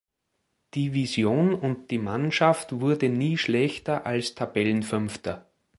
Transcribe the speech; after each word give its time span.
Division 0.73 1.53
und 1.53 1.91
die 1.91 1.99
Mannschaft 1.99 2.79
wurde 2.81 3.07
nie 3.07 3.37
schlechter 3.37 4.03
als 4.07 4.33
Tabellenfünfter. 4.33 5.45